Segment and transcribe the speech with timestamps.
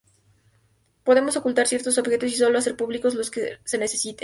[1.03, 4.19] Podemos ocultar ciertos objetos y solo hacer públicos los que se necesiten.